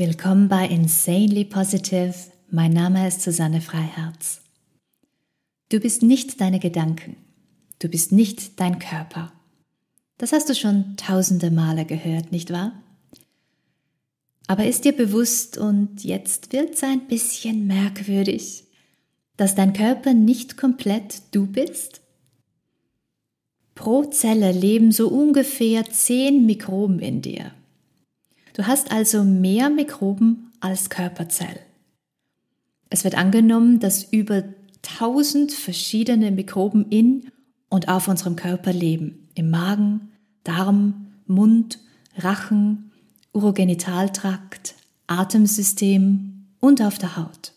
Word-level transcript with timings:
Willkommen 0.00 0.48
bei 0.48 0.66
Insanely 0.66 1.44
Positive. 1.44 2.14
Mein 2.50 2.72
Name 2.72 3.06
ist 3.06 3.20
Susanne 3.20 3.60
Freiherz. 3.60 4.40
Du 5.68 5.78
bist 5.78 6.02
nicht 6.02 6.40
deine 6.40 6.58
Gedanken. 6.58 7.16
Du 7.80 7.88
bist 7.90 8.10
nicht 8.10 8.58
dein 8.60 8.78
Körper. 8.78 9.30
Das 10.16 10.32
hast 10.32 10.48
du 10.48 10.54
schon 10.54 10.96
tausende 10.96 11.50
Male 11.50 11.84
gehört, 11.84 12.32
nicht 12.32 12.50
wahr? 12.50 12.82
Aber 14.46 14.64
ist 14.64 14.86
dir 14.86 14.96
bewusst, 14.96 15.58
und 15.58 16.02
jetzt 16.02 16.54
wird 16.54 16.76
es 16.76 16.82
ein 16.82 17.06
bisschen 17.06 17.66
merkwürdig, 17.66 18.64
dass 19.36 19.54
dein 19.54 19.74
Körper 19.74 20.14
nicht 20.14 20.56
komplett 20.56 21.20
du 21.32 21.46
bist? 21.46 22.00
Pro 23.74 24.06
Zelle 24.06 24.52
leben 24.52 24.92
so 24.92 25.08
ungefähr 25.08 25.84
zehn 25.90 26.46
Mikroben 26.46 27.00
in 27.00 27.20
dir. 27.20 27.52
Du 28.60 28.66
hast 28.66 28.92
also 28.92 29.24
mehr 29.24 29.70
Mikroben 29.70 30.52
als 30.60 30.90
Körperzell. 30.90 31.60
Es 32.90 33.04
wird 33.04 33.16
angenommen, 33.16 33.80
dass 33.80 34.04
über 34.04 34.44
1000 34.98 35.50
verschiedene 35.50 36.30
Mikroben 36.30 36.84
in 36.90 37.30
und 37.70 37.88
auf 37.88 38.06
unserem 38.06 38.36
Körper 38.36 38.74
leben. 38.74 39.30
Im 39.34 39.48
Magen, 39.48 40.10
Darm, 40.44 41.06
Mund, 41.26 41.78
Rachen, 42.18 42.92
Urogenitaltrakt, 43.32 44.74
Atemsystem 45.06 46.44
und 46.60 46.82
auf 46.82 46.98
der 46.98 47.16
Haut. 47.16 47.54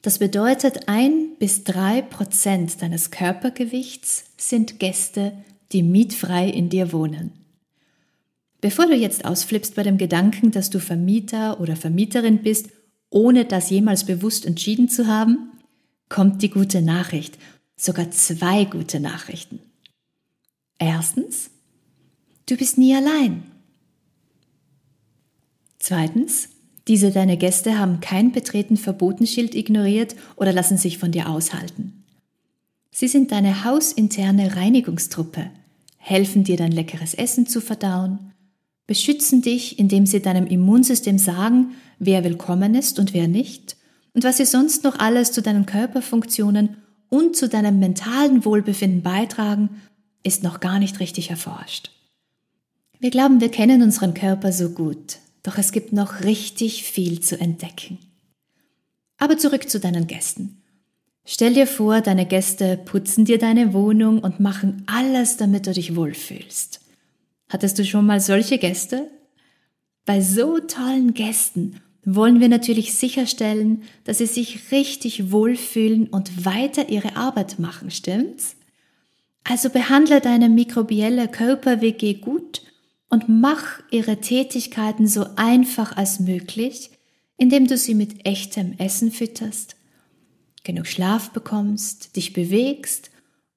Das 0.00 0.20
bedeutet, 0.20 0.88
ein 0.88 1.34
bis 1.40 1.64
drei 1.64 2.02
Prozent 2.02 2.82
deines 2.82 3.10
Körpergewichts 3.10 4.26
sind 4.36 4.78
Gäste, 4.78 5.32
die 5.72 5.82
mietfrei 5.82 6.48
in 6.48 6.68
dir 6.68 6.92
wohnen. 6.92 7.37
Bevor 8.60 8.86
du 8.86 8.94
jetzt 8.94 9.24
ausflippst 9.24 9.74
bei 9.76 9.84
dem 9.84 9.98
Gedanken, 9.98 10.50
dass 10.50 10.70
du 10.70 10.80
Vermieter 10.80 11.60
oder 11.60 11.76
Vermieterin 11.76 12.42
bist, 12.42 12.70
ohne 13.10 13.44
das 13.44 13.70
jemals 13.70 14.04
bewusst 14.04 14.44
entschieden 14.44 14.88
zu 14.88 15.06
haben, 15.06 15.52
kommt 16.08 16.42
die 16.42 16.50
gute 16.50 16.82
Nachricht, 16.82 17.38
sogar 17.76 18.10
zwei 18.10 18.64
gute 18.64 18.98
Nachrichten. 18.98 19.60
Erstens, 20.78 21.50
du 22.46 22.56
bist 22.56 22.78
nie 22.78 22.94
allein. 22.94 23.44
Zweitens, 25.78 26.48
diese 26.88 27.12
deine 27.12 27.36
Gäste 27.36 27.78
haben 27.78 28.00
kein 28.00 28.32
Betreten 28.32 28.76
Verbotenschild 28.76 29.54
ignoriert 29.54 30.16
oder 30.36 30.52
lassen 30.52 30.78
sich 30.78 30.98
von 30.98 31.12
dir 31.12 31.28
aushalten. 31.28 32.04
Sie 32.90 33.08
sind 33.08 33.30
deine 33.30 33.64
hausinterne 33.64 34.56
Reinigungstruppe, 34.56 35.50
helfen 35.98 36.44
dir 36.44 36.56
dein 36.56 36.72
leckeres 36.72 37.14
Essen 37.14 37.46
zu 37.46 37.60
verdauen, 37.60 38.32
beschützen 38.88 39.42
dich, 39.42 39.78
indem 39.78 40.06
sie 40.06 40.20
deinem 40.20 40.48
Immunsystem 40.48 41.18
sagen, 41.18 41.76
wer 42.00 42.24
willkommen 42.24 42.74
ist 42.74 42.98
und 42.98 43.14
wer 43.14 43.28
nicht, 43.28 43.76
und 44.14 44.24
was 44.24 44.38
sie 44.38 44.46
sonst 44.46 44.82
noch 44.82 44.98
alles 44.98 45.30
zu 45.30 45.42
deinen 45.42 45.66
Körperfunktionen 45.66 46.78
und 47.08 47.36
zu 47.36 47.48
deinem 47.48 47.78
mentalen 47.78 48.44
Wohlbefinden 48.44 49.02
beitragen, 49.02 49.68
ist 50.24 50.42
noch 50.42 50.58
gar 50.58 50.80
nicht 50.80 50.98
richtig 50.98 51.30
erforscht. 51.30 51.90
Wir 52.98 53.10
glauben, 53.10 53.40
wir 53.40 53.50
kennen 53.50 53.82
unseren 53.82 54.14
Körper 54.14 54.52
so 54.52 54.70
gut, 54.70 55.18
doch 55.42 55.58
es 55.58 55.70
gibt 55.70 55.92
noch 55.92 56.24
richtig 56.24 56.82
viel 56.82 57.20
zu 57.20 57.38
entdecken. 57.38 57.98
Aber 59.18 59.36
zurück 59.36 59.68
zu 59.68 59.78
deinen 59.78 60.06
Gästen. 60.06 60.62
Stell 61.26 61.52
dir 61.52 61.66
vor, 61.66 62.00
deine 62.00 62.24
Gäste 62.24 62.78
putzen 62.78 63.26
dir 63.26 63.38
deine 63.38 63.74
Wohnung 63.74 64.20
und 64.20 64.40
machen 64.40 64.82
alles, 64.86 65.36
damit 65.36 65.66
du 65.66 65.72
dich 65.72 65.94
wohlfühlst. 65.94 66.80
Hattest 67.48 67.78
du 67.78 67.84
schon 67.84 68.06
mal 68.06 68.20
solche 68.20 68.58
Gäste? 68.58 69.10
Bei 70.04 70.20
so 70.20 70.58
tollen 70.58 71.14
Gästen 71.14 71.80
wollen 72.04 72.40
wir 72.40 72.48
natürlich 72.48 72.94
sicherstellen, 72.94 73.82
dass 74.04 74.18
sie 74.18 74.26
sich 74.26 74.72
richtig 74.72 75.30
wohlfühlen 75.30 76.08
und 76.08 76.44
weiter 76.44 76.88
ihre 76.88 77.16
Arbeit 77.16 77.58
machen, 77.58 77.90
stimmt's? 77.90 78.56
Also 79.44 79.70
behandle 79.70 80.20
deine 80.20 80.48
mikrobielle 80.48 81.28
Körper-WG 81.28 82.14
gut 82.14 82.62
und 83.08 83.28
mach 83.28 83.80
ihre 83.90 84.18
Tätigkeiten 84.18 85.06
so 85.06 85.26
einfach 85.36 85.96
als 85.96 86.20
möglich, 86.20 86.90
indem 87.38 87.66
du 87.66 87.78
sie 87.78 87.94
mit 87.94 88.26
echtem 88.26 88.74
Essen 88.78 89.10
fütterst, 89.10 89.76
genug 90.64 90.86
Schlaf 90.86 91.30
bekommst, 91.30 92.16
dich 92.16 92.32
bewegst 92.34 93.10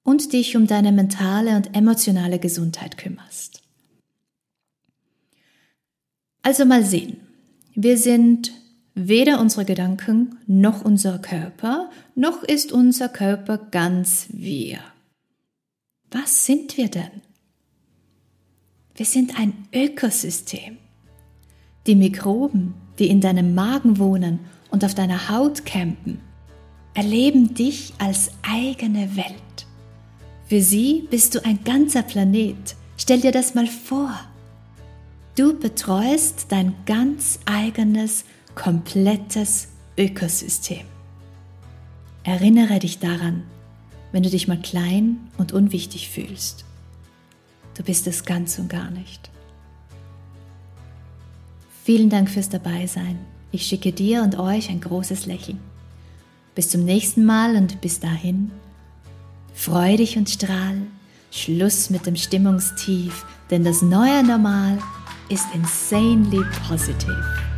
und 0.04 0.34
dich 0.34 0.56
um 0.56 0.68
deine 0.68 0.92
mentale 0.92 1.58
und 1.58 1.76
emotionale 1.76 2.40
Gesundheit 2.40 2.98
kümmerst. 2.98 3.61
Also 6.44 6.66
mal 6.66 6.84
sehen. 6.84 7.18
Wir 7.76 7.98
sind 7.98 8.52
weder 8.96 9.40
unsere 9.40 9.66
Gedanken 9.66 10.38
noch 10.48 10.84
unser 10.84 11.20
Körper, 11.20 11.90
noch 12.16 12.44
ist 12.44 12.72
unser 12.72 13.10
Körper 13.10 13.58
ganz 13.58 14.28
wir. 14.30 14.80
Was 16.10 16.46
sind 16.46 16.78
wir 16.78 16.90
denn? 16.90 17.22
Wir 18.96 19.06
sind 19.06 19.40
ein 19.40 19.54
Ökosystem. 19.74 20.78
Die 21.88 21.96
Mikroben, 21.96 22.74
die 23.00 23.08
in 23.08 23.22
deinem 23.22 23.56
Magen 23.56 23.98
wohnen 23.98 24.40
und 24.70 24.84
auf 24.84 24.94
deiner 24.94 25.30
Haut 25.30 25.66
campen, 25.66 26.20
erleben 26.94 27.54
dich 27.54 27.94
als 27.98 28.32
eigene 28.44 29.16
Welt. 29.16 29.68
Für 30.46 30.62
sie 30.62 31.08
bist 31.10 31.34
du 31.34 31.46
ein 31.46 31.64
ganzer 31.64 32.04
Planet. 32.04 32.76
Stell 32.98 33.22
dir 33.22 33.32
das 33.32 33.56
mal 33.56 33.68
vor. 33.68 34.20
Du 35.42 35.58
betreust 35.58 36.46
dein 36.50 36.76
ganz 36.86 37.40
eigenes, 37.46 38.26
komplettes 38.54 39.70
Ökosystem. 39.98 40.86
Erinnere 42.22 42.78
dich 42.78 43.00
daran, 43.00 43.42
wenn 44.12 44.22
du 44.22 44.30
dich 44.30 44.48
mal 44.48 44.62
klein 44.62 45.18
und 45.40 45.52
unwichtig 45.52 46.12
fühlst. 46.12 46.64
Du 47.74 47.82
bist 47.82 48.06
es 48.06 48.24
ganz 48.24 48.60
und 48.60 48.70
gar 48.70 48.92
nicht. 48.92 49.32
Vielen 51.86 52.12
Dank 52.12 52.30
fürs 52.30 52.50
Dabeisein. 52.50 53.18
Ich 53.52 53.66
schicke 53.66 53.94
dir 53.94 54.22
und 54.22 54.38
euch 54.38 54.70
ein 54.70 54.80
großes 54.80 55.26
Lächeln. 55.26 55.60
Bis 56.54 56.70
zum 56.70 56.86
nächsten 56.86 57.26
Mal 57.26 57.56
und 57.56 57.82
bis 57.82 58.00
dahin, 58.00 58.52
freu 59.56 59.98
dich 59.98 60.18
und 60.18 60.30
strahl. 60.30 60.84
Schluss 61.32 61.90
mit 61.90 62.06
dem 62.06 62.16
Stimmungstief, 62.18 63.26
denn 63.50 63.64
das 63.64 63.82
neue 63.82 64.24
Normal 64.24 64.78
ist 65.32 65.48
insanely 65.56 66.44
positive. 66.68 67.51